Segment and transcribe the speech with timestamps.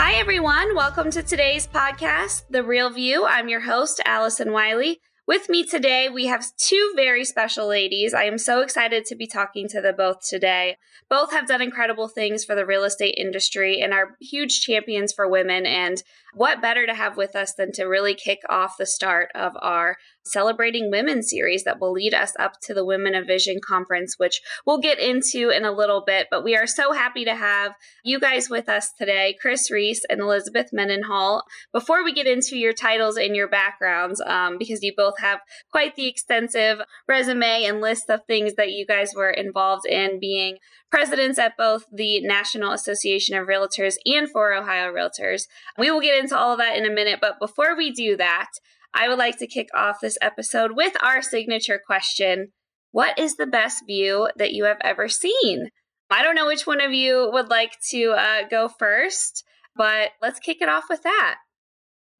[0.00, 0.76] Hi, everyone.
[0.76, 3.26] Welcome to today's podcast, The Real View.
[3.26, 5.00] I'm your host, Allison Wiley.
[5.26, 8.14] With me today, we have two very special ladies.
[8.14, 10.76] I am so excited to be talking to them both today.
[11.10, 15.28] Both have done incredible things for the real estate industry and are huge champions for
[15.28, 15.66] women.
[15.66, 16.00] And
[16.32, 19.96] what better to have with us than to really kick off the start of our
[20.28, 24.40] Celebrating Women series that will lead us up to the Women of Vision conference, which
[24.66, 26.28] we'll get into in a little bit.
[26.30, 30.20] But we are so happy to have you guys with us today, Chris Reese and
[30.20, 31.44] Elizabeth Mendenhall.
[31.72, 35.96] Before we get into your titles and your backgrounds, um, because you both have quite
[35.96, 40.58] the extensive resume and list of things that you guys were involved in being
[40.90, 45.46] presidents at both the National Association of Realtors and for Ohio Realtors.
[45.76, 48.48] We will get into all of that in a minute, but before we do that,
[48.94, 52.52] I would like to kick off this episode with our signature question
[52.90, 55.70] What is the best view that you have ever seen?
[56.10, 59.44] I don't know which one of you would like to uh, go first,
[59.76, 61.36] but let's kick it off with that.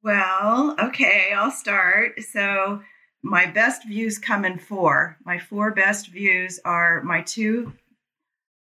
[0.03, 2.21] Well, okay, I'll start.
[2.21, 2.81] So,
[3.21, 5.17] my best views come in four.
[5.25, 7.73] My four best views are my two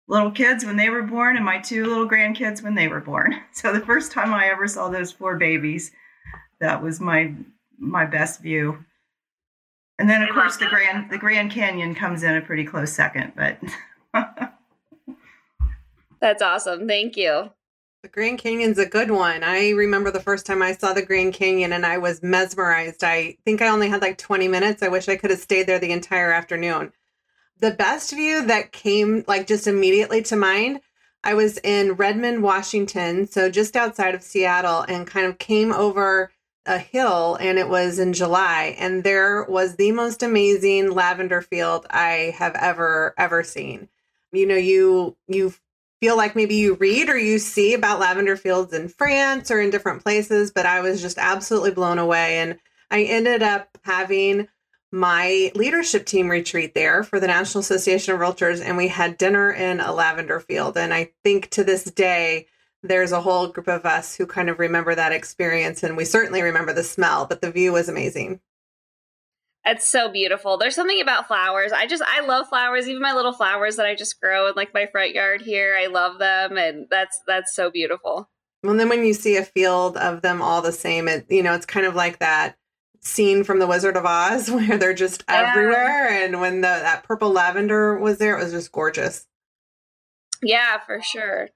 [0.09, 3.35] little kids when they were born and my two little grandkids when they were born.
[3.53, 5.91] So the first time I ever saw those four babies,
[6.61, 7.35] that was my
[7.79, 8.85] my best view.
[9.99, 13.33] And then of course the Grand the Grand Canyon comes in a pretty close second,
[13.37, 13.59] but
[16.21, 16.89] That's awesome.
[16.89, 17.51] Thank you.
[18.03, 19.43] The Grand Canyon's a good one.
[19.43, 23.03] I remember the first time I saw the Grand Canyon and I was mesmerized.
[23.03, 24.83] I think I only had like 20 minutes.
[24.83, 26.93] I wish I could have stayed there the entire afternoon
[27.61, 30.81] the best view that came like just immediately to mind
[31.25, 36.31] I was in Redmond, Washington, so just outside of Seattle, and kind of came over
[36.69, 41.87] a hill, and it was in July, and there was the most amazing lavender field
[41.91, 43.89] I have ever ever seen.
[44.33, 45.55] You know, you you
[46.01, 49.71] feel like maybe you read or you see about lavender fields in France or in
[49.71, 52.59] different places, but I was just absolutely blown away, and
[52.91, 54.49] I ended up having
[54.91, 59.51] my leadership team retreat there for the National Association of Realtors, and we had dinner
[59.53, 60.79] in a lavender field.
[60.79, 62.47] And I think to this day,
[62.83, 66.43] there's a whole group of us who kind of remember that experience, and we certainly
[66.43, 68.41] remember the smell, but the view was amazing.
[69.65, 70.57] It's so beautiful.
[70.57, 71.73] There's something about flowers.
[71.73, 72.89] I just I love flowers.
[72.89, 75.77] Even my little flowers that I just grow in like my front yard here.
[75.79, 78.31] I love them and that's that's so beautiful.
[78.63, 81.53] Well, then when you see a field of them all the same, it you know,
[81.53, 82.57] it's kind of like that
[83.01, 85.51] scene from the Wizard of Oz where they're just yeah.
[85.51, 86.09] everywhere.
[86.09, 89.27] And when the that purple lavender was there, it was just gorgeous.
[90.43, 91.51] Yeah, for sure.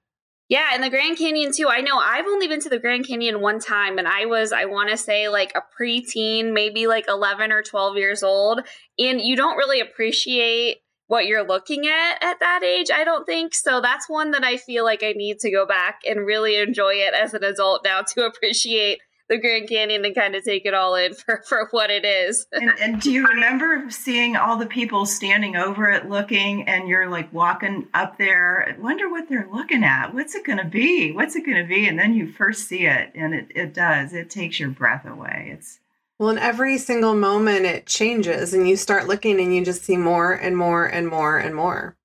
[0.52, 1.68] Yeah, and the Grand Canyon too.
[1.70, 4.66] I know I've only been to the Grand Canyon one time, and I was, I
[4.66, 8.60] want to say, like a preteen, maybe like 11 or 12 years old.
[8.98, 13.54] And you don't really appreciate what you're looking at at that age, I don't think.
[13.54, 16.96] So that's one that I feel like I need to go back and really enjoy
[16.96, 20.74] it as an adult now to appreciate the Grand Canyon and kind of take it
[20.74, 22.46] all in for, for what it is.
[22.52, 27.08] and, and, do you remember seeing all the people standing over it looking and you're
[27.08, 28.68] like walking up there?
[28.68, 30.14] I wonder what they're looking at.
[30.14, 31.12] What's it going to be?
[31.12, 31.88] What's it going to be?
[31.88, 34.12] And then you first see it and it, it does.
[34.12, 35.50] It takes your breath away.
[35.52, 35.80] It's
[36.18, 39.96] well, in every single moment it changes and you start looking and you just see
[39.96, 41.96] more and more and more and more.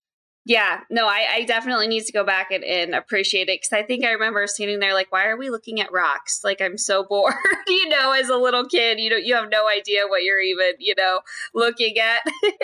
[0.47, 3.83] Yeah, no, I, I, definitely need to go back and, and appreciate it because I
[3.83, 6.39] think I remember standing there like, why are we looking at rocks?
[6.41, 7.33] Like I'm so bored,
[7.67, 10.75] you know, as a little kid, you know, you have no idea what you're even,
[10.79, 11.19] you know,
[11.53, 12.21] looking at.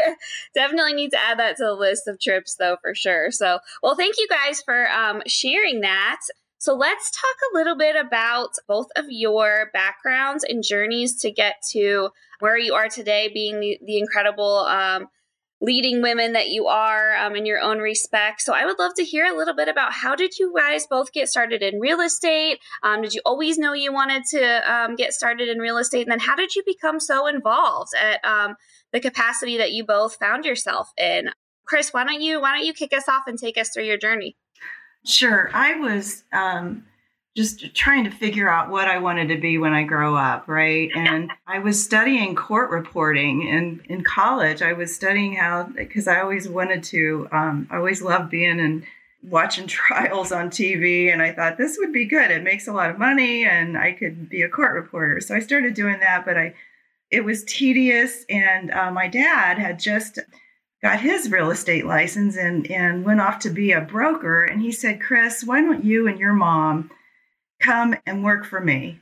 [0.56, 3.32] definitely need to add that to the list of trips though, for sure.
[3.32, 6.22] So, well, thank you guys for um, sharing that.
[6.60, 11.56] So let's talk a little bit about both of your backgrounds and journeys to get
[11.72, 15.10] to where you are today, being the, the incredible um,
[15.62, 18.42] leading women that you are um, in your own respect.
[18.42, 21.14] So I would love to hear a little bit about how did you guys both
[21.14, 22.60] get started in real estate?
[22.84, 26.02] Um, did you always know you wanted to um, get started in real estate?
[26.02, 28.56] And then how did you become so involved at um,
[28.92, 31.30] the capacity that you both found yourself in?
[31.66, 33.98] Chris, why don't you why don't you kick us off and take us through your
[33.98, 34.36] journey?
[35.06, 35.50] Sure.
[35.54, 36.86] I was um,
[37.36, 40.92] just trying to figure out what I wanted to be when I grow up, right?
[40.96, 44.62] And I was studying court reporting and in, college.
[44.62, 47.28] I was studying how because I always wanted to.
[47.32, 48.86] Um, I always loved being in
[49.24, 52.30] watching trials on TV, and I thought this would be good.
[52.30, 55.20] It makes a lot of money, and I could be a court reporter.
[55.20, 56.54] So I started doing that, but I
[57.10, 60.20] it was tedious, and uh, my dad had just
[60.84, 64.44] got his real estate license and and went off to be a broker.
[64.44, 66.92] And he said, "Chris, why don't you and your mom
[67.64, 69.00] come and work for me?"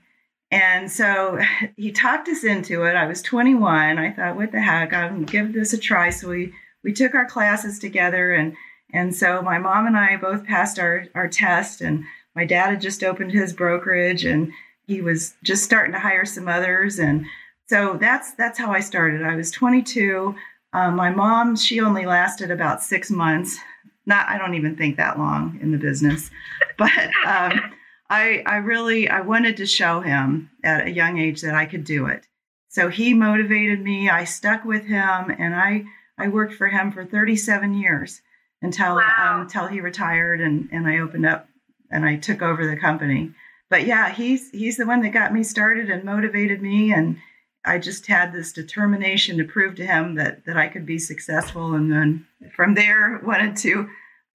[0.52, 1.40] And so
[1.78, 2.96] he talked us into it.
[2.96, 3.98] I was 21.
[3.98, 4.94] I thought, what the heck?
[4.94, 6.10] I'm gonna give this a try.
[6.10, 6.54] So we
[6.84, 8.56] we took our classes together and
[8.94, 12.04] and so my mom and I both passed our, our test and
[12.36, 14.52] my dad had just opened his brokerage and
[14.86, 17.26] he was just starting to hire some others and
[17.68, 19.24] so that's that's how I started.
[19.24, 20.36] I was 22.
[20.74, 23.58] Um, my mom, she only lasted about six months.
[24.06, 26.32] Not, I don't even think that long in the business,
[26.78, 26.92] but
[27.26, 27.72] um,
[28.12, 31.86] I, I really, I wanted to show him at a young age that I could
[31.86, 32.28] do it.
[32.68, 34.10] So he motivated me.
[34.10, 35.86] I stuck with him, and I,
[36.18, 38.22] I worked for him for 37 years
[38.62, 39.36] until wow.
[39.36, 41.48] um, until he retired, and and I opened up
[41.90, 43.32] and I took over the company.
[43.70, 47.18] But yeah, he's he's the one that got me started and motivated me, and
[47.64, 51.74] I just had this determination to prove to him that that I could be successful,
[51.74, 53.90] and then from there wanted to.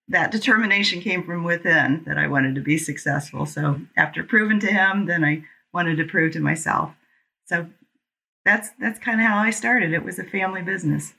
[0.08, 3.44] That determination came from within that I wanted to be successful.
[3.44, 5.42] So after proving to him, then I
[5.72, 6.92] wanted to prove to myself.
[7.46, 7.66] So
[8.44, 9.92] that's that's kind of how I started.
[9.92, 11.14] It was a family business.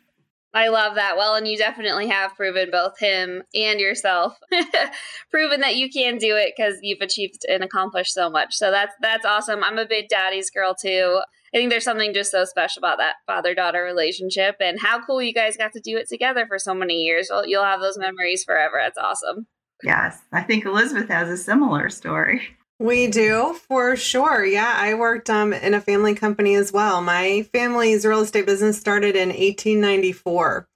[0.54, 1.18] I love that.
[1.18, 4.39] Well, and you definitely have proven both him and yourself,
[5.31, 8.56] proven that you can do it because you've achieved and accomplished so much.
[8.56, 9.63] So that's that's awesome.
[9.63, 11.22] I'm a big daddy's girl too.
[11.54, 15.22] I think there's something just so special about that father daughter relationship and how cool
[15.22, 17.28] you guys got to do it together for so many years.
[17.30, 18.78] You'll, you'll have those memories forever.
[18.82, 19.48] That's awesome.
[19.84, 22.42] Yes, I think Elizabeth has a similar story.
[22.80, 24.46] We do for sure.
[24.46, 27.02] Yeah, I worked um, in a family company as well.
[27.02, 30.68] My family's real estate business started in 1894.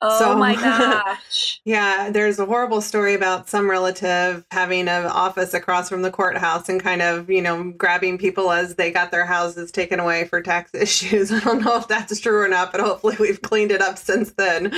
[0.00, 1.60] Oh so, my gosh.
[1.64, 6.68] yeah, there's a horrible story about some relative having an office across from the courthouse
[6.68, 10.40] and kind of, you know, grabbing people as they got their houses taken away for
[10.40, 11.32] tax issues.
[11.32, 14.32] I don't know if that's true or not, but hopefully we've cleaned it up since
[14.32, 14.72] then.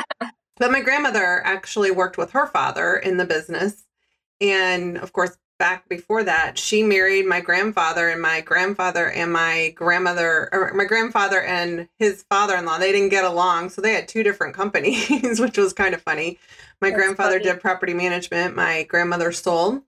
[0.56, 3.84] but my grandmother actually worked with her father in the business.
[4.40, 9.72] And of course, back before that, she married my grandfather, and my grandfather and my
[9.74, 13.70] grandmother, or my grandfather and his father in law, they didn't get along.
[13.70, 16.38] So they had two different companies, which was kind of funny.
[16.82, 17.44] My That's grandfather funny.
[17.44, 19.80] did property management, my grandmother sold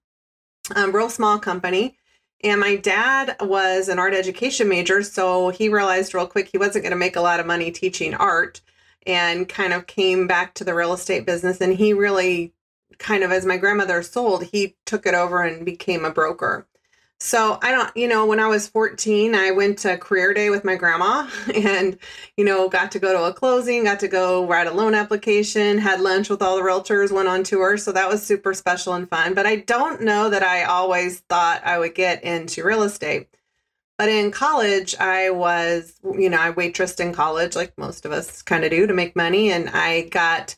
[0.75, 1.99] a um, real small company.
[2.43, 5.03] And my dad was an art education major.
[5.03, 8.15] So he realized real quick he wasn't going to make a lot of money teaching
[8.15, 8.63] art
[9.07, 11.61] and kind of came back to the real estate business.
[11.61, 12.55] And he really
[12.99, 16.67] kind of as my grandmother sold, he took it over and became a broker.
[17.19, 20.65] So I don't, you know, when I was 14, I went to career day with
[20.65, 21.99] my grandma and,
[22.37, 25.79] you know, got to go to a closing, got to go write a loan application,
[25.79, 27.79] had lunch with all the realtors, went on tour.
[27.79, 29.33] So that was super special and fun.
[29.33, 33.29] But I don't know that I always thought I would get into real estate.
[33.99, 38.43] But in college, I was, you know, I waitressed in college, like most of us
[38.43, 39.51] kind of do to make money.
[39.51, 40.55] And I got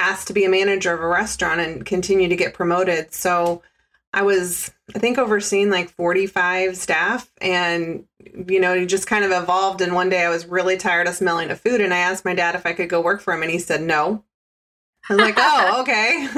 [0.00, 3.12] asked to be a manager of a restaurant and continue to get promoted.
[3.12, 3.62] So
[4.12, 8.04] I was, I think, overseeing like 45 staff and,
[8.48, 9.80] you know, he just kind of evolved.
[9.80, 11.80] And one day I was really tired of smelling the food.
[11.80, 13.42] And I asked my dad if I could go work for him.
[13.42, 14.24] And he said, no.
[15.08, 16.28] I was like, oh, okay.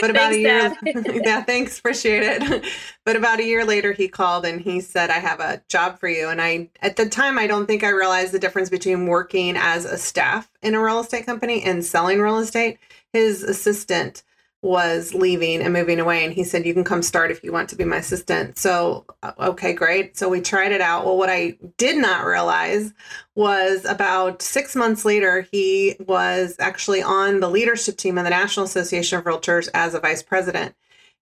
[0.00, 2.64] but about thanks, a year, yeah, thanks, appreciate it.
[3.04, 6.08] but about a year later, he called and he said, I have a job for
[6.08, 6.28] you.
[6.28, 9.86] And I, at the time, I don't think I realized the difference between working as
[9.86, 12.78] a staff in a real estate company and selling real estate
[13.16, 14.22] his assistant
[14.60, 17.70] was leaving and moving away and he said you can come start if you want
[17.70, 18.58] to be my assistant.
[18.58, 20.18] So uh, okay great.
[20.18, 21.06] So we tried it out.
[21.06, 22.92] Well what i did not realize
[23.34, 28.66] was about six months later he was actually on the leadership team of the national
[28.66, 30.74] association of realtors as a vice president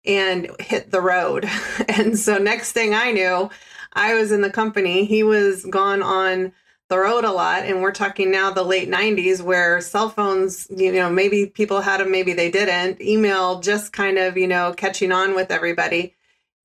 [0.05, 1.49] and hit the road.
[1.89, 3.51] And so next thing i knew
[3.93, 5.05] i was in the company.
[5.05, 6.53] He was gone on
[6.95, 10.93] the road a lot and we're talking now the late 90s where cell phones you
[10.93, 13.01] know maybe people had them maybe they didn't.
[13.01, 16.15] Email just kind of you know catching on with everybody.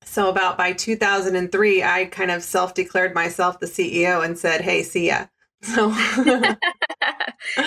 [0.04, 5.08] So about by 2003 i kind of self-declared myself the ceo and said hey see
[5.08, 5.26] ya.
[5.62, 5.88] So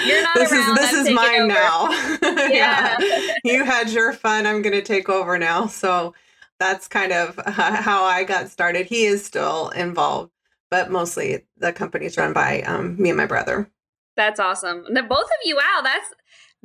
[0.05, 1.53] You're not this around, is this I'm is mine over.
[1.53, 1.89] now.
[2.49, 2.97] Yeah.
[2.99, 3.33] yeah.
[3.43, 4.47] You had your fun.
[4.47, 5.67] I'm going to take over now.
[5.67, 6.13] So
[6.59, 8.85] that's kind of uh, how i got started.
[8.87, 10.31] He is still involved
[10.73, 13.69] but mostly the company's run by um, me and my brother.
[14.15, 14.85] That's awesome.
[14.91, 16.07] The both of you, wow, that's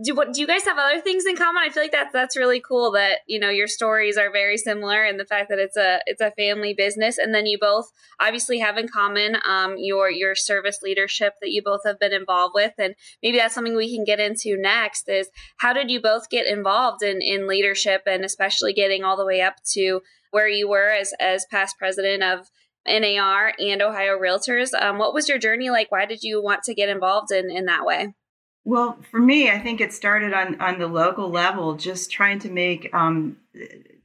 [0.03, 1.63] do what do you guys have other things in common?
[1.63, 5.05] I feel like that's that's really cool that you know your stories are very similar
[5.05, 8.61] and the fact that it's a it's a family business and then you both obviously
[8.61, 12.73] have in common um, your your service leadership that you both have been involved with
[12.79, 16.47] and maybe that's something we can get into next is how did you both get
[16.47, 20.01] involved in in leadership and especially getting all the way up to
[20.31, 22.47] where you were as as past president of
[22.89, 24.73] NAR and Ohio Realtors.
[24.81, 25.93] Um, what was your journey like?
[25.93, 28.15] Why did you want to get involved in in that way?
[28.65, 32.51] Well, for me, I think it started on on the local level, just trying to
[32.51, 33.37] make um,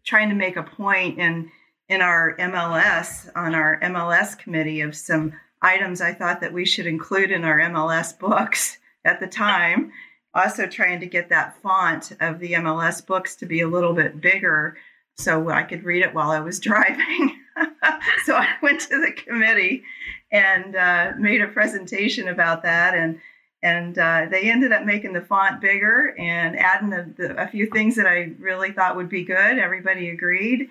[0.06, 1.52] trying to make a point in
[1.90, 6.86] in our MLS on our MLS committee of some items I thought that we should
[6.86, 9.92] include in our MLS books at the time.
[10.36, 14.20] Also, trying to get that font of the MLS books to be a little bit
[14.20, 14.78] bigger
[15.16, 17.43] so I could read it while I was driving.
[18.26, 19.84] so I went to the committee
[20.32, 23.20] and uh, made a presentation about that and
[23.64, 27.96] and uh, they ended up making the font bigger and adding the, a few things
[27.96, 29.58] that I really thought would be good.
[29.58, 30.68] Everybody agreed,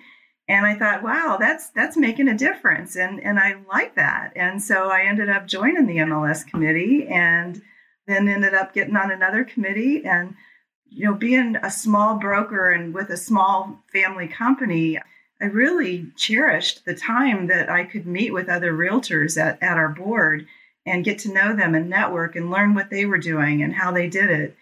[0.47, 4.33] and I thought, wow, that's that's making a difference, and and I like that.
[4.35, 7.63] And so I ended up joining the MLS committee, and
[8.05, 10.35] then ended up getting on another committee, and
[10.87, 14.99] you know, being a small broker and with a small family company.
[15.43, 19.89] I really cherished the time that I could meet with other realtors at, at our
[19.89, 20.47] board
[20.85, 23.91] and get to know them and network and learn what they were doing and how
[23.91, 24.55] they did it.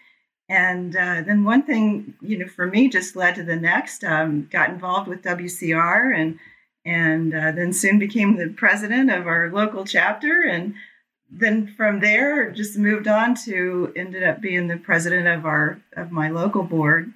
[0.48, 4.02] And uh, then one thing, you know, for me just led to the next.
[4.02, 6.40] Um, got involved with WCR and
[6.84, 10.42] and uh, then soon became the president of our local chapter.
[10.42, 10.74] And
[11.30, 16.10] then from there, just moved on to ended up being the president of our of
[16.10, 17.12] my local board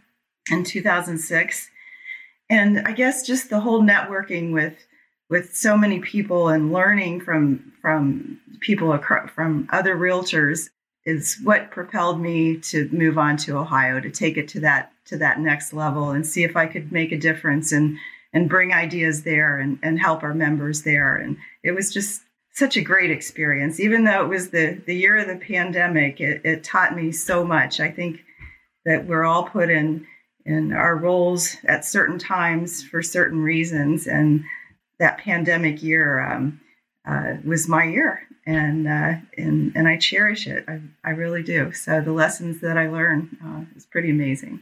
[0.53, 1.69] in 2006.
[2.49, 4.75] And I guess just the whole networking with
[5.29, 10.69] with so many people and learning from from people across, from other realtors
[11.05, 15.17] is what propelled me to move on to Ohio to take it to that to
[15.17, 17.97] that next level and see if I could make a difference and
[18.33, 21.17] and bring ideas there and, and help our members there.
[21.17, 22.23] And it was just
[22.53, 23.81] such a great experience.
[23.81, 27.45] Even though it was the the year of the pandemic it, it taught me so
[27.45, 27.81] much.
[27.81, 28.21] I think
[28.85, 30.07] that we're all put in
[30.47, 34.45] in our roles at certain times for certain reasons and
[34.99, 36.61] that pandemic year um,
[37.07, 40.65] uh, was my year, and uh, and and I cherish it.
[40.67, 41.73] I, I really do.
[41.73, 44.61] So the lessons that I learned uh, is pretty amazing.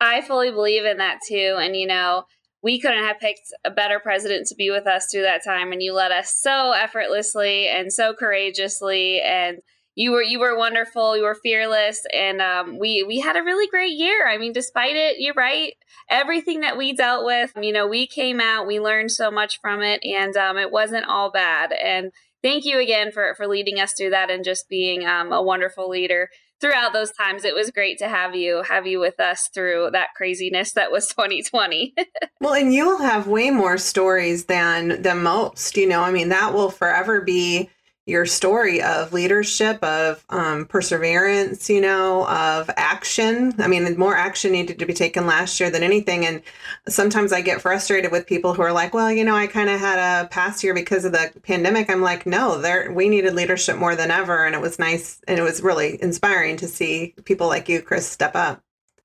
[0.00, 2.24] I fully believe in that too, and you know.
[2.60, 5.80] We couldn't have picked a better president to be with us through that time, and
[5.80, 9.58] you led us so effortlessly and so courageously, and
[9.98, 11.16] you were you were wonderful.
[11.16, 14.28] You were fearless, and um, we we had a really great year.
[14.28, 15.72] I mean, despite it, you're right.
[16.08, 18.68] Everything that we dealt with, you know, we came out.
[18.68, 21.72] We learned so much from it, and um, it wasn't all bad.
[21.72, 22.12] And
[22.44, 25.88] thank you again for for leading us through that and just being um, a wonderful
[25.88, 26.28] leader
[26.60, 27.44] throughout those times.
[27.44, 31.08] It was great to have you have you with us through that craziness that was
[31.08, 31.94] 2020.
[32.40, 35.76] well, and you'll have way more stories than than most.
[35.76, 37.68] You know, I mean, that will forever be
[38.08, 43.52] your story of leadership, of um, perseverance, you know, of action.
[43.58, 46.24] I mean, more action needed to be taken last year than anything.
[46.24, 46.40] And
[46.88, 49.78] sometimes I get frustrated with people who are like, well, you know, I kind of
[49.78, 51.90] had a past year because of the pandemic.
[51.90, 54.46] I'm like, no, there we needed leadership more than ever.
[54.46, 58.08] And it was nice and it was really inspiring to see people like you, Chris,
[58.08, 58.62] step up.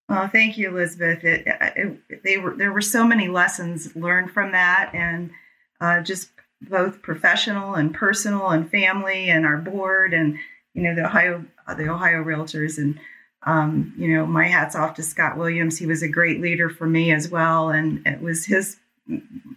[0.08, 1.26] Well, thank you, Elizabeth.
[1.26, 5.32] It, it, they were there were so many lessons learned from that, and
[5.80, 6.30] uh, just
[6.70, 10.38] both professional and personal and family and our board and
[10.74, 11.46] you know the Ohio
[11.78, 13.00] the Ohio Realtors and
[13.46, 15.78] um, you know my hats off to Scott Williams.
[15.78, 18.78] He was a great leader for me as well, and it was his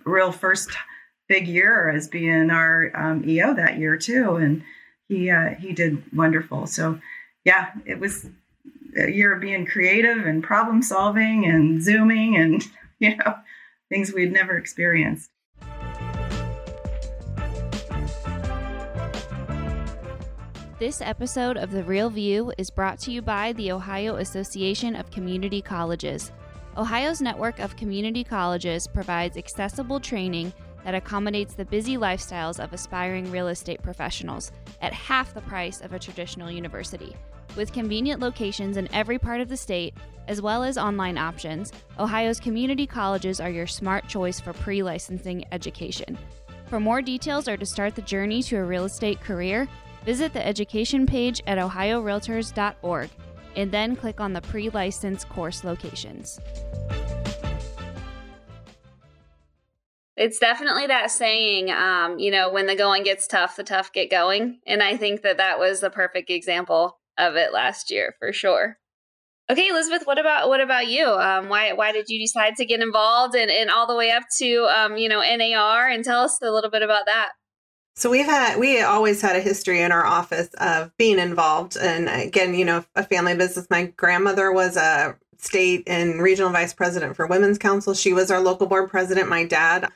[0.05, 0.71] real first
[1.29, 4.63] big year as being our um, EO that year too, and
[5.09, 6.67] he uh, he did wonderful.
[6.67, 7.01] So
[7.45, 8.27] yeah, it was
[8.97, 12.65] a year of being creative and problem solving and zooming and
[12.99, 13.37] you know
[13.89, 15.31] things we'd never experienced.
[20.79, 25.11] This episode of The Real View is brought to you by the Ohio Association of
[25.11, 26.33] Community Colleges.
[26.77, 30.53] Ohio's network of community colleges provides accessible training
[30.85, 34.53] that accommodates the busy lifestyles of aspiring real estate professionals
[34.83, 37.17] at half the price of a traditional university.
[37.57, 39.95] With convenient locations in every part of the state,
[40.29, 45.43] as well as online options, Ohio's community colleges are your smart choice for pre licensing
[45.53, 46.19] education.
[46.69, 49.69] For more details or to start the journey to a real estate career,
[50.07, 53.11] Visit the education page at ohiorealtors.org
[53.57, 56.39] and then click on the pre license course locations.
[60.17, 64.11] It's definitely that saying, um, you know, when the going gets tough, the tough get
[64.11, 64.61] going.
[64.67, 68.79] And I think that that was the perfect example of it last year for sure.
[69.51, 71.07] Okay, Elizabeth, what about what about you?
[71.07, 74.25] Um, why why did you decide to get involved and, and all the way up
[74.39, 77.33] to um, you know NAR and tell us a little bit about that?
[77.99, 82.11] So we've had we always had a history in our office of being involved, and
[82.11, 83.67] again, you know, a family business.
[83.71, 87.95] My grandmother was a state and regional vice president for Women's Council.
[87.95, 89.31] She was our local board president.
[89.31, 89.89] My dad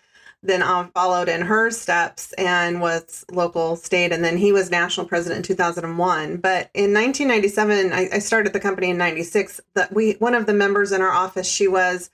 [0.42, 0.62] then
[0.94, 5.42] followed in her steps and was local state and then he was national president in
[5.42, 10.46] 2001 but in 1997 I, I started the company in 96 that we one of
[10.46, 12.08] the members in our office she was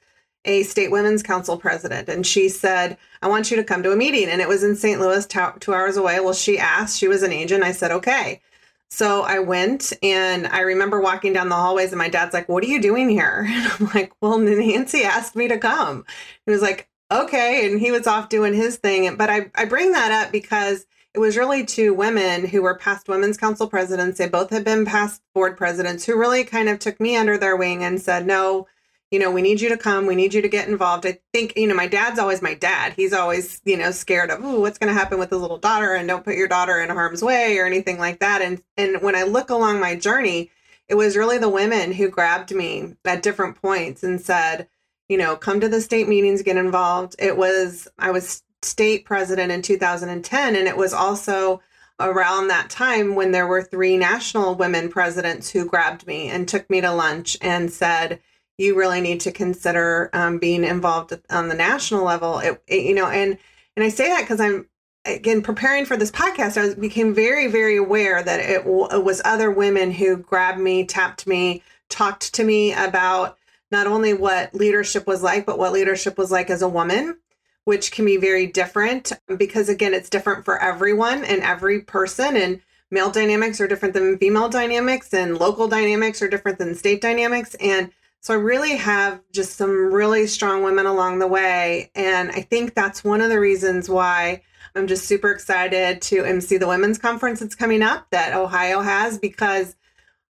[0.46, 3.96] a state women's council president and she said i want you to come to a
[3.96, 7.22] meeting and it was in st louis two hours away well she asked she was
[7.22, 8.40] an agent i said okay
[8.88, 12.62] so I went and I remember walking down the hallways and my dad's like, What
[12.62, 13.44] are you doing here?
[13.50, 16.04] And I'm like, Well, Nancy asked me to come.
[16.46, 17.66] He was like, okay.
[17.66, 19.16] And he was off doing his thing.
[19.16, 23.08] But I, I bring that up because it was really two women who were past
[23.08, 24.18] women's council presidents.
[24.18, 27.56] They both had been past board presidents who really kind of took me under their
[27.56, 28.66] wing and said, no,
[29.10, 30.06] you know, we need you to come.
[30.06, 31.06] We need you to get involved.
[31.06, 32.92] I think, you know, my dad's always my dad.
[32.94, 35.94] He's always, you know, scared of, oh, what's going to happen with his little daughter
[35.94, 38.42] and don't put your daughter in harm's way or anything like that.
[38.42, 40.50] And, and when I look along my journey,
[40.88, 44.68] it was really the women who grabbed me at different points and said,
[45.08, 47.14] you know, come to the state meetings, get involved.
[47.18, 51.60] It was, I was state president in 2010, and it was also
[51.98, 56.68] around that time when there were three national women presidents who grabbed me and took
[56.68, 58.20] me to lunch and said,
[58.58, 62.38] you really need to consider um, being involved on the national level.
[62.38, 63.38] It, it, you know, and
[63.76, 64.66] and I say that because I'm
[65.04, 66.56] again preparing for this podcast.
[66.56, 70.60] I was, became very very aware that it, w- it was other women who grabbed
[70.60, 73.38] me, tapped me, talked to me about
[73.70, 77.18] not only what leadership was like, but what leadership was like as a woman,
[77.64, 82.36] which can be very different because, again, it's different for everyone and every person.
[82.36, 82.60] And
[82.90, 87.54] male dynamics are different than female dynamics, and local dynamics are different than state dynamics.
[87.56, 87.90] And
[88.26, 91.92] so I really have just some really strong women along the way.
[91.94, 94.42] And I think that's one of the reasons why
[94.74, 99.16] I'm just super excited to MC the women's conference that's coming up that Ohio has
[99.16, 99.76] because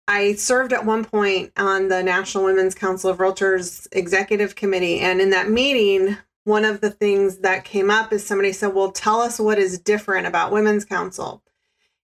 [0.06, 5.00] I served at one point on the National Women's Council of Realtors Executive Committee.
[5.00, 8.92] And in that meeting, one of the things that came up is somebody said, Well,
[8.92, 11.42] tell us what is different about Women's Council.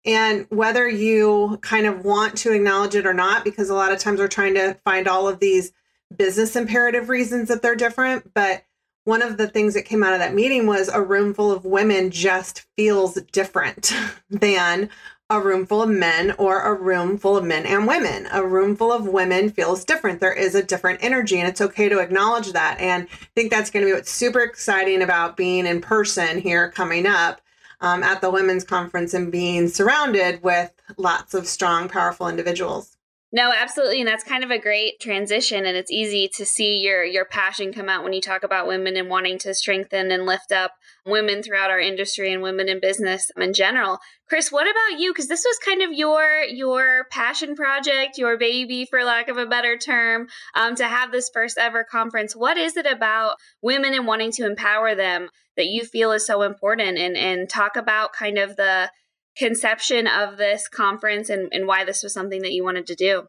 [0.06, 4.00] And whether you kind of want to acknowledge it or not, because a lot of
[4.00, 5.72] times we're trying to find all of these
[6.16, 8.34] business imperative reasons that they're different.
[8.34, 8.64] But
[9.06, 11.66] one of the things that came out of that meeting was a room full of
[11.66, 13.94] women just feels different
[14.30, 14.90] than
[15.30, 18.28] a room full of men or a room full of men and women.
[18.32, 20.20] A room full of women feels different.
[20.20, 22.80] There is a different energy, and it's okay to acknowledge that.
[22.80, 26.70] And I think that's going to be what's super exciting about being in person here
[26.70, 27.42] coming up
[27.84, 32.96] um, at the women's conference and being surrounded with lots of strong, powerful individuals.
[33.36, 37.04] No, absolutely, and that's kind of a great transition, and it's easy to see your
[37.04, 40.52] your passion come out when you talk about women and wanting to strengthen and lift
[40.52, 43.98] up women throughout our industry and women in business in general.
[44.30, 45.12] Chris, what about you?
[45.12, 49.48] Because this was kind of your your passion project, your baby, for lack of a
[49.48, 52.36] better term, um, to have this first ever conference.
[52.36, 56.44] What is it about women and wanting to empower them that you feel is so
[56.44, 57.00] important?
[57.00, 58.92] And and talk about kind of the
[59.38, 63.28] conception of this conference and, and why this was something that you wanted to do.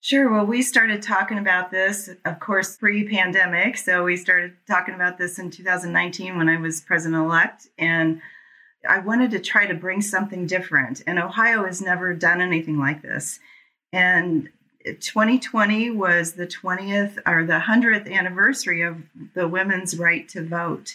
[0.00, 0.30] Sure.
[0.30, 3.76] Well, we started talking about this, of course, pre pandemic.
[3.76, 7.66] So we started talking about this in 2019 when I was president elect.
[7.78, 8.22] And
[8.88, 11.02] I wanted to try to bring something different.
[11.06, 13.40] And Ohio has never done anything like this.
[13.92, 14.48] And
[14.84, 19.02] 2020 was the 20th or the 100th anniversary of
[19.34, 20.94] the women's right to vote.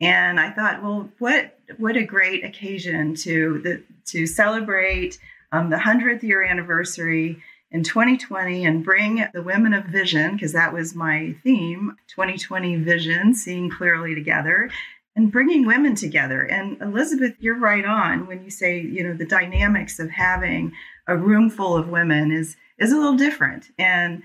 [0.00, 5.18] And I thought, well, what what a great occasion to the, to celebrate
[5.52, 10.72] um, the hundredth year anniversary in 2020 and bring the women of vision because that
[10.72, 14.70] was my theme 2020 vision seeing clearly together
[15.16, 16.42] and bringing women together.
[16.42, 20.72] And elizabeth you're right on when you say you know the dynamics of having
[21.06, 23.66] a room full of women is is a little different.
[23.78, 24.22] And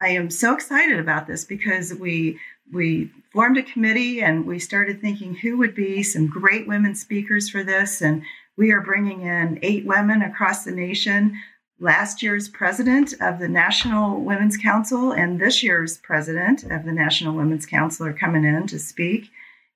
[0.00, 2.38] i am so excited about this because we
[2.72, 7.48] we formed a committee and we started thinking who would be some great women speakers
[7.50, 8.00] for this.
[8.00, 8.22] And
[8.56, 11.38] we are bringing in eight women across the nation.
[11.80, 17.34] Last year's president of the National Women's Council and this year's president of the National
[17.34, 19.30] Women's Council are coming in to speak.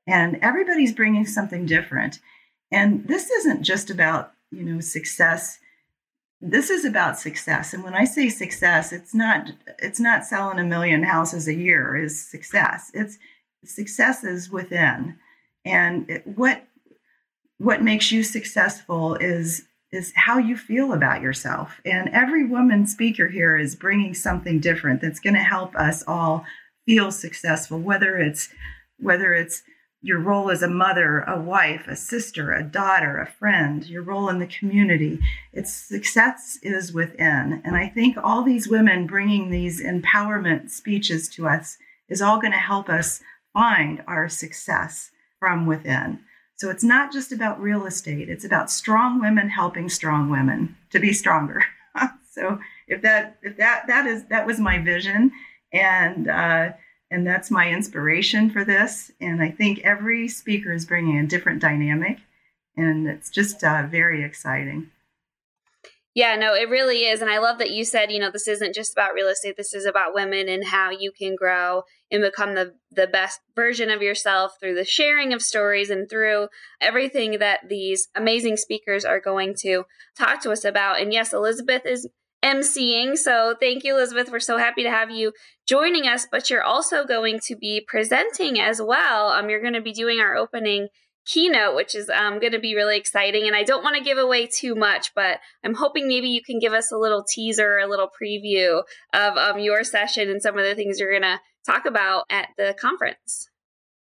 [0.06, 2.18] And everybody's bringing something different.
[2.72, 5.58] And this isn't just about, you know, success
[6.44, 10.64] this is about success and when i say success it's not it's not selling a
[10.64, 13.16] million houses a year is success it's
[13.64, 15.16] success is within
[15.64, 16.64] and what
[17.58, 21.80] what makes you successful is is how you feel about yourself.
[21.84, 26.46] And every woman speaker here is bringing something different that's going to help us all
[26.86, 28.48] feel successful, whether it's
[28.98, 29.62] whether it's
[30.00, 34.28] your role as a mother, a wife, a sister, a daughter, a friend, your role
[34.28, 35.20] in the community.
[35.52, 37.62] It's success is within.
[37.64, 41.76] And I think all these women bringing these empowerment speeches to us
[42.08, 43.22] is all going to help us
[43.52, 46.20] find our success from within.
[46.56, 51.00] So it's not just about real estate, it's about strong women helping strong women to
[51.00, 51.64] be stronger.
[52.30, 55.32] so if that if that that is that was my vision
[55.72, 56.70] and uh,
[57.10, 59.10] and that's my inspiration for this.
[59.20, 62.18] And I think every speaker is bringing a different dynamic,
[62.76, 64.90] and it's just uh, very exciting.
[66.14, 67.22] Yeah, no, it really is.
[67.22, 69.56] And I love that you said, you know, this isn't just about real estate.
[69.56, 73.88] This is about women and how you can grow and become the, the best version
[73.90, 76.48] of yourself through the sharing of stories and through
[76.82, 79.84] everything that these amazing speakers are going to
[80.18, 81.00] talk to us about.
[81.00, 82.06] And yes, Elizabeth is
[82.44, 83.16] emceeing.
[83.16, 84.30] So thank you, Elizabeth.
[84.30, 85.32] We're so happy to have you
[85.66, 89.28] joining us, but you're also going to be presenting as well.
[89.28, 90.88] Um, you're going to be doing our opening
[91.26, 93.46] keynote, which is um, going to be really exciting.
[93.46, 96.58] And I don't want to give away too much, but I'm hoping maybe you can
[96.58, 98.82] give us a little teaser, a little preview
[99.12, 102.48] of um, your session and some of the things you're going to talk about at
[102.56, 103.48] the conference.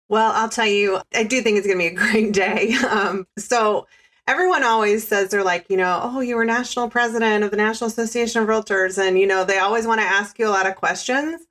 [0.08, 2.75] Well, I'll tell you, I do think it's going to be a great day.
[2.75, 3.88] Um, so,
[4.28, 7.88] everyone always says they're like, you know, oh, you were national president of the National
[7.88, 8.97] Association of Realtors.
[8.97, 11.41] And, you know, they always want to ask you a lot of questions.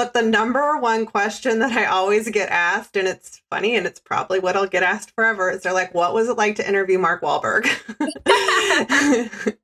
[0.00, 4.00] But the number one question that I always get asked, and it's funny, and it's
[4.00, 6.98] probably what I'll get asked forever, is they're like, "What was it like to interview
[6.98, 7.68] Mark Wahlberg?"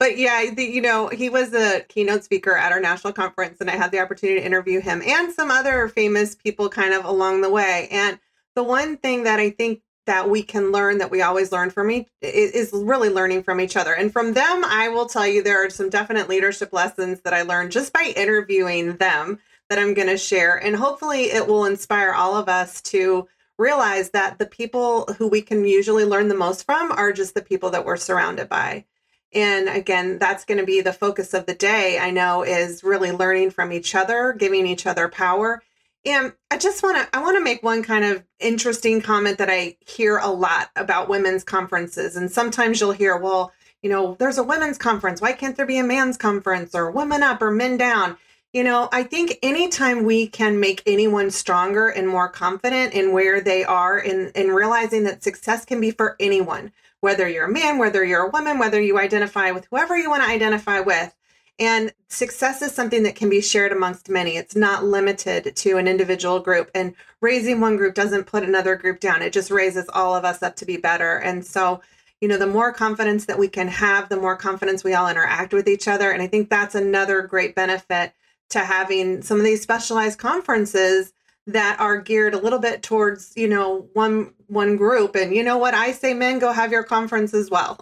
[0.00, 3.70] but yeah, the, you know, he was the keynote speaker at our national conference, and
[3.70, 7.42] I had the opportunity to interview him and some other famous people kind of along
[7.42, 7.86] the way.
[7.92, 8.18] And
[8.56, 11.88] the one thing that I think that we can learn that we always learn from
[11.88, 13.92] each is really learning from each other.
[13.92, 17.42] And from them, I will tell you there are some definite leadership lessons that I
[17.42, 19.38] learned just by interviewing them
[19.72, 20.56] that I'm going to share.
[20.56, 25.40] And hopefully, it will inspire all of us to realize that the people who we
[25.40, 28.84] can usually learn the most from are just the people that we're surrounded by.
[29.32, 33.12] And again, that's going to be the focus of the day, I know, is really
[33.12, 35.62] learning from each other, giving each other power.
[36.04, 39.48] And I just want to I want to make one kind of interesting comment that
[39.48, 42.14] I hear a lot about women's conferences.
[42.14, 45.22] And sometimes you'll hear, well, you know, there's a women's conference.
[45.22, 48.18] Why can't there be a man's conference or women up or men down?
[48.52, 53.40] You know, I think anytime we can make anyone stronger and more confident in where
[53.40, 57.50] they are and in, in realizing that success can be for anyone, whether you're a
[57.50, 61.14] man, whether you're a woman, whether you identify with whoever you want to identify with.
[61.58, 64.36] And success is something that can be shared amongst many.
[64.36, 66.70] It's not limited to an individual group.
[66.74, 70.42] And raising one group doesn't put another group down, it just raises all of us
[70.42, 71.16] up to be better.
[71.16, 71.80] And so,
[72.20, 75.54] you know, the more confidence that we can have, the more confidence we all interact
[75.54, 76.10] with each other.
[76.10, 78.12] And I think that's another great benefit
[78.52, 81.12] to having some of these specialized conferences
[81.46, 85.58] that are geared a little bit towards you know one one group and you know
[85.58, 87.80] what i say men go have your conference as well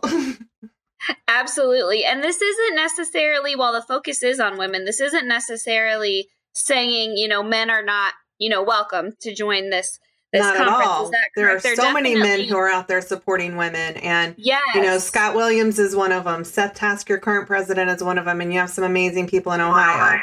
[1.28, 7.16] absolutely and this isn't necessarily while the focus is on women this isn't necessarily saying
[7.16, 9.98] you know men are not you know welcome to join this
[10.32, 10.80] this Not conference.
[10.80, 11.10] At all.
[11.34, 13.96] There are so many men who are out there supporting women.
[13.96, 16.44] And, yeah you know, Scott Williams is one of them.
[16.44, 18.40] Seth Tasker, current president, is one of them.
[18.40, 19.96] And you have some amazing people in Ohio.
[19.96, 20.20] Ohio.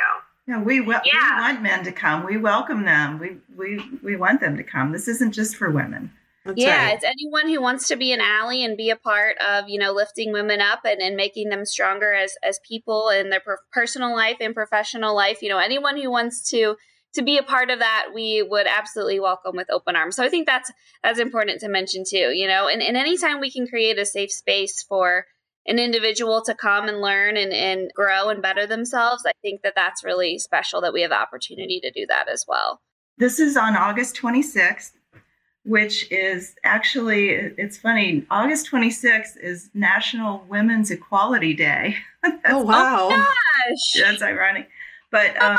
[0.48, 1.36] Yeah, we, we, yeah.
[1.36, 2.26] we want men to come.
[2.26, 3.20] We welcome them.
[3.20, 4.94] We, we, we want them to come.
[4.94, 6.12] This isn't just for women.
[6.46, 6.96] That's yeah, right.
[6.96, 9.92] it's anyone who wants to be an ally and be a part of, you know,
[9.92, 13.42] lifting women up and, and making them stronger as as people in their
[13.74, 15.42] personal life and professional life.
[15.42, 16.78] You know, anyone who wants to
[17.16, 20.16] to be a part of that, we would absolutely welcome with open arms.
[20.16, 20.72] So I think that's
[21.04, 22.32] that's important to mention too.
[22.34, 25.26] You know, and, and anytime we can create a safe space for
[25.68, 29.74] an individual to come and learn and, and grow and better themselves, I think that
[29.76, 32.82] that's really special that we have the opportunity to do that as well.
[33.18, 34.92] This is on August 26th,
[35.66, 41.98] which is actually, it's funny, August 26th is National Women's Equality Day.
[42.46, 43.10] oh, wow.
[43.12, 43.34] Oh,
[44.00, 44.70] That's ironic.
[45.10, 45.58] But um,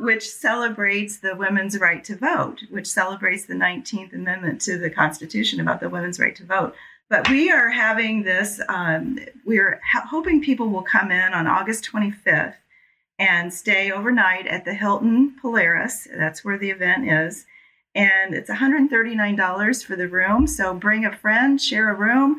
[0.00, 5.60] which celebrates the women's right to vote, which celebrates the 19th Amendment to the Constitution
[5.60, 6.74] about the women's right to vote.
[7.10, 11.88] But we are having this, um, we're ha- hoping people will come in on August
[11.90, 12.56] 25th
[13.18, 16.06] and stay overnight at the Hilton Polaris.
[16.14, 17.46] That's where the event is.
[17.94, 20.46] And it's $139 for the room.
[20.46, 22.36] So bring a friend, share a room.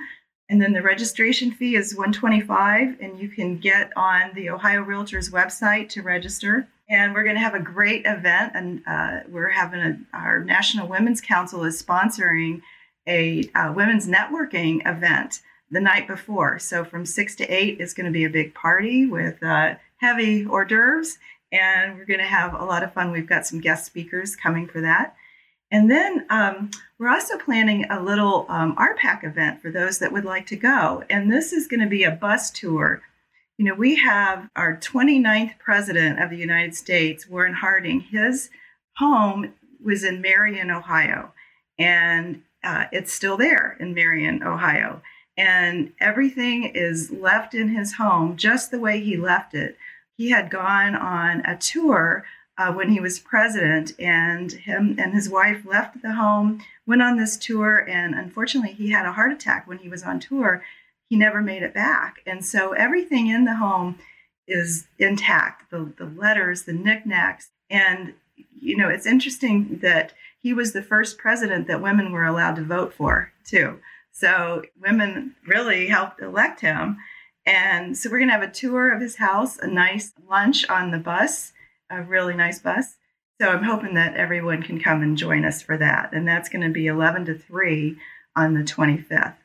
[0.50, 5.32] And then the registration fee is 125 and you can get on the Ohio Realtors
[5.32, 6.68] website to register.
[6.90, 8.54] And we're going to have a great event.
[8.56, 12.62] And uh, we're having a, our National Women's Council is sponsoring
[13.10, 15.42] a, a women's networking event
[15.72, 16.60] the night before.
[16.60, 20.46] So from six to eight is going to be a big party with uh, heavy
[20.46, 21.18] hors d'oeuvres,
[21.52, 23.12] and we're going to have a lot of fun.
[23.12, 25.16] We've got some guest speakers coming for that.
[25.72, 30.26] And then um, we're also planning a little um, RPAC event for those that would
[30.26, 31.04] like to go.
[31.10, 33.02] And this is going to be a bus tour.
[33.58, 38.00] You know, we have our 29th president of the United States, Warren Harding.
[38.00, 38.50] His
[38.98, 41.34] home was in Marion, Ohio,
[41.78, 45.02] and uh, it's still there in Marion, Ohio.
[45.38, 49.78] And everything is left in his home just the way he left it.
[50.18, 52.26] He had gone on a tour
[52.58, 57.16] uh, when he was president, and him and his wife left the home, went on
[57.16, 60.62] this tour, and unfortunately, he had a heart attack when he was on tour.
[61.08, 63.98] He never made it back, and so everything in the home
[64.46, 65.72] is intact.
[65.72, 68.14] The the letters, the knickknacks, and
[68.60, 70.12] you know, it's interesting that
[70.42, 73.80] he was the first president that women were allowed to vote for too.
[74.12, 76.98] So women really helped elect him.
[77.46, 80.92] And so we're going to have a tour of his house, a nice lunch on
[80.92, 81.54] the bus,
[81.90, 82.96] a really nice bus.
[83.42, 86.14] So I'm hoping that everyone can come and join us for that.
[86.14, 87.98] And that's going to be 11 to 3
[88.36, 89.36] on the 25th.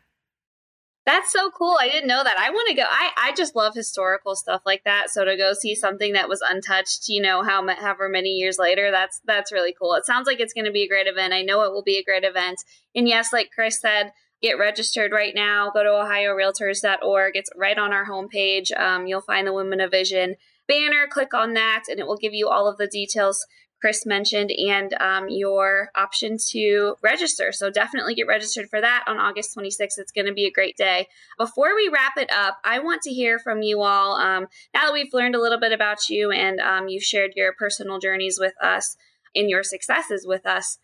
[1.06, 1.76] That's so cool.
[1.78, 2.38] I didn't know that.
[2.38, 2.84] I want to go.
[2.88, 5.10] I, I just love historical stuff like that.
[5.10, 8.90] So to go see something that was untouched, you know, how however many years later,
[8.90, 9.94] that's that's really cool.
[9.94, 11.34] It sounds like it's going to be a great event.
[11.34, 12.64] I know it will be a great event.
[12.94, 15.70] And yes, like Chris said, get registered right now.
[15.70, 17.36] Go to ohiorealtors.org.
[17.36, 18.74] It's right on our homepage.
[18.74, 20.36] Um, you'll find the Women of Vision
[20.66, 21.06] banner.
[21.06, 23.44] Click on that, and it will give you all of the details
[23.84, 27.52] Chris mentioned and um, your option to register.
[27.52, 29.98] So definitely get registered for that on August 26th.
[29.98, 31.06] It's going to be a great day.
[31.36, 34.14] Before we wrap it up, I want to hear from you all.
[34.14, 37.52] Um, now that we've learned a little bit about you and um, you've shared your
[37.52, 38.96] personal journeys with us
[39.34, 40.78] and your successes with us,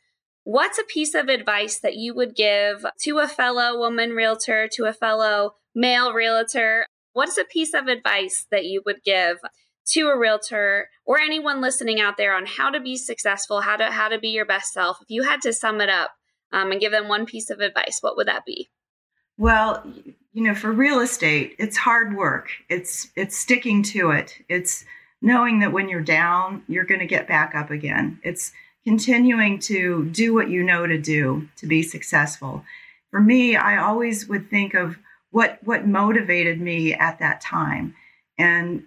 [0.44, 4.84] what's a piece of advice that you would give to a fellow woman realtor, to
[4.84, 6.84] a fellow male realtor?
[7.14, 9.38] What's a piece of advice that you would give
[9.92, 13.90] to a realtor or anyone listening out there on how to be successful, how to
[13.90, 16.10] how to be your best self, if you had to sum it up
[16.52, 18.70] um, and give them one piece of advice, what would that be?
[19.36, 19.82] Well,
[20.32, 22.50] you know, for real estate, it's hard work.
[22.68, 24.36] It's it's sticking to it.
[24.48, 24.84] It's
[25.22, 28.18] knowing that when you're down, you're going to get back up again.
[28.22, 28.52] It's
[28.84, 32.64] continuing to do what you know to do to be successful.
[33.10, 34.98] For me, I always would think of
[35.30, 37.94] what what motivated me at that time
[38.40, 38.84] and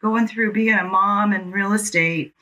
[0.00, 2.34] going through being a mom and real estate,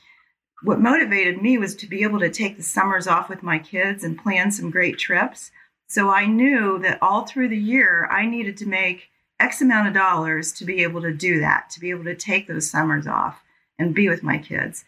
[0.62, 4.04] what motivated me was to be able to take the summers off with my kids
[4.04, 5.50] and plan some great trips.
[5.88, 9.94] So I knew that all through the year, I needed to make X amount of
[9.94, 13.42] dollars to be able to do that, to be able to take those summers off
[13.78, 14.84] and be with my kids.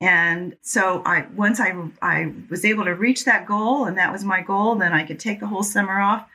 [0.00, 4.24] And so I once I I was able to reach that goal and that was
[4.24, 6.28] my goal, then I could take the whole summer off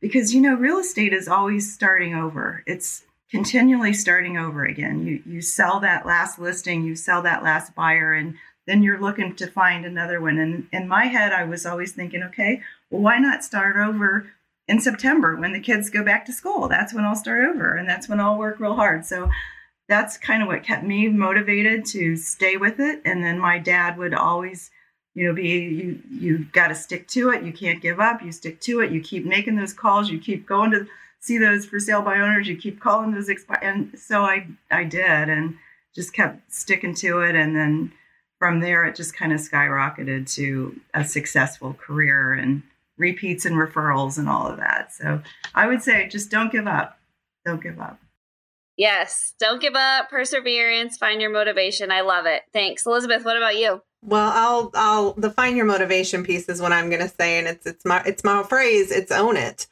[0.00, 2.62] because you know real estate is always starting over.
[2.66, 5.06] It's continually starting over again.
[5.06, 8.34] You you sell that last listing, you sell that last buyer, and
[8.66, 10.38] then you're looking to find another one.
[10.38, 14.30] And in my head, I was always thinking, okay, well, why not start over
[14.68, 16.68] in September when the kids go back to school?
[16.68, 19.06] That's when I'll start over, and that's when I'll work real hard.
[19.06, 19.30] So
[19.88, 23.00] that's kind of what kept me motivated to stay with it.
[23.04, 24.70] And then my dad would always
[25.14, 28.30] you know be you you got to stick to it you can't give up you
[28.30, 30.86] stick to it you keep making those calls you keep going to
[31.20, 32.48] see those for sale by owners.
[32.48, 35.56] You keep calling those expire, and so I I did, and
[35.94, 37.92] just kept sticking to it, and then
[38.38, 42.62] from there it just kind of skyrocketed to a successful career and
[42.96, 44.92] repeats and referrals and all of that.
[44.92, 45.22] So
[45.54, 46.98] I would say just don't give up.
[47.44, 47.98] Don't give up.
[48.76, 50.08] Yes, don't give up.
[50.08, 51.90] Perseverance, find your motivation.
[51.90, 52.42] I love it.
[52.52, 53.24] Thanks, Elizabeth.
[53.24, 53.82] What about you?
[54.02, 57.46] Well, I'll I'll the find your motivation piece is what I'm going to say, and
[57.46, 58.90] it's it's my it's my phrase.
[58.90, 59.66] It's own it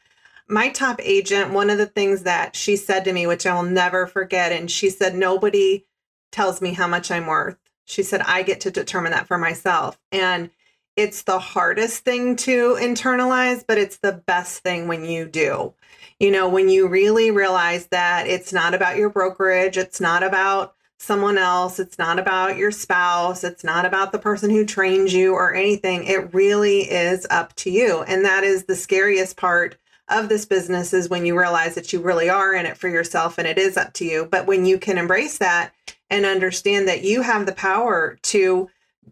[0.49, 3.69] my top agent, one of the things that she said to me, which I will
[3.69, 5.85] never forget, and she said, Nobody
[6.33, 7.57] tells me how much I'm worth.
[7.85, 9.99] She said, I get to determine that for myself.
[10.13, 10.51] And
[10.97, 15.75] it's the hardest thing to internalize, but it's the best thing when you do.
[16.19, 20.75] You know, when you really realize that it's not about your brokerage, it's not about
[20.99, 25.35] someone else, it's not about your spouse, it's not about the person who trains you
[25.35, 26.05] or anything.
[26.05, 28.03] It really is up to you.
[28.03, 29.77] And that is the scariest part
[30.11, 33.39] of this business is when you realize that you really are in it for yourself
[33.39, 34.27] and it is up to you.
[34.31, 35.73] But when you can embrace that
[36.11, 38.69] and understand that you have the power to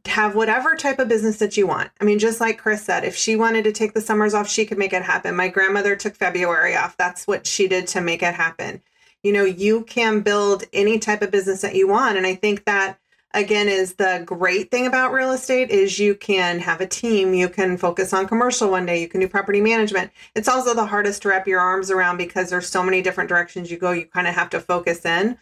[0.07, 1.91] have whatever type of business that you want.
[2.01, 4.67] I mean, just like Chris said, if she wanted to take the summers off, she
[4.67, 5.35] could make it happen.
[5.35, 6.97] My grandmother took February off.
[6.97, 8.83] That's what she did to make it happen.
[9.23, 12.17] You know, you can build any type of business that you want.
[12.17, 12.99] And I think that
[13.37, 17.51] again is the great thing about real estate is you can have a team you
[17.51, 20.11] can focus on commercial one day you can do property management.
[20.35, 23.71] It's also the hardest to wrap your arms around because there's so many different directions
[23.71, 25.39] you go you kind of have to focus in.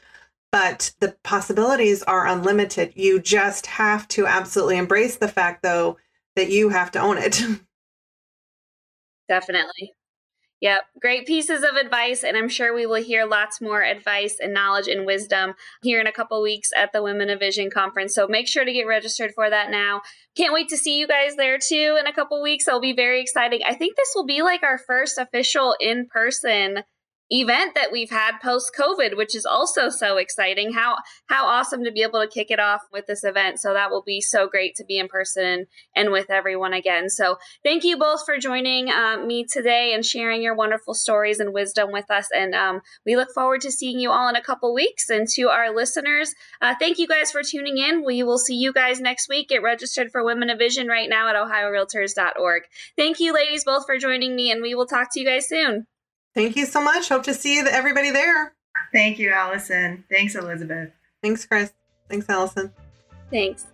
[0.50, 2.92] But the possibilities are unlimited.
[2.96, 5.96] You just have to absolutely embrace the fact though
[6.34, 7.40] that you have to own it.
[9.28, 9.94] Definitely
[10.64, 14.54] Yep, great pieces of advice, and I'm sure we will hear lots more advice and
[14.54, 18.14] knowledge and wisdom here in a couple weeks at the Women of Vision conference.
[18.14, 20.00] So make sure to get registered for that now.
[20.34, 22.66] Can't wait to see you guys there too in a couple weeks.
[22.66, 23.60] It'll be very exciting.
[23.62, 26.78] I think this will be like our first official in person
[27.30, 30.72] event that we've had post COVID, which is also so exciting.
[30.72, 33.60] How how awesome to be able to kick it off with this event.
[33.60, 37.08] So that will be so great to be in person and with everyone again.
[37.08, 41.54] So thank you both for joining uh, me today and sharing your wonderful stories and
[41.54, 42.28] wisdom with us.
[42.34, 45.08] And um, we look forward to seeing you all in a couple weeks.
[45.08, 48.04] And to our listeners, uh, thank you guys for tuning in.
[48.04, 49.48] We will see you guys next week.
[49.48, 52.62] Get registered for Women of Vision right now at ohiorealtors.org.
[52.96, 55.86] Thank you, ladies, both for joining me, and we will talk to you guys soon.
[56.34, 57.08] Thank you so much.
[57.08, 58.54] Hope to see everybody there.
[58.92, 60.04] Thank you, Allison.
[60.10, 60.90] Thanks, Elizabeth.
[61.22, 61.72] Thanks, Chris.
[62.08, 62.72] Thanks, Allison.
[63.30, 63.66] Thanks.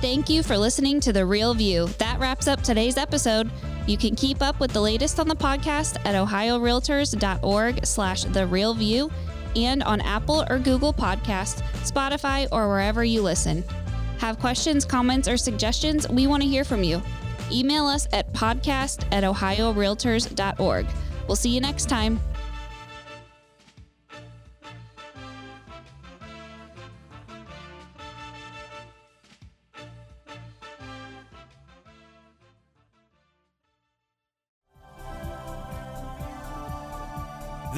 [0.00, 1.86] Thank you for listening to The Real View.
[1.98, 3.50] That wraps up today's episode.
[3.88, 8.74] You can keep up with the latest on the podcast at ohiorealtors.org slash The Real
[8.74, 9.10] View
[9.56, 13.64] and on Apple or Google Podcasts, Spotify, or wherever you listen.
[14.18, 16.08] Have questions, comments, or suggestions?
[16.08, 17.02] We want to hear from you.
[17.50, 20.86] Email us at podcast at ohiorealtors.org.
[21.26, 22.20] We'll see you next time.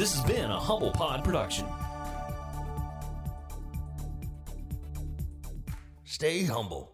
[0.00, 1.66] This has been a Humble Pod production.
[6.04, 6.88] Stay humble.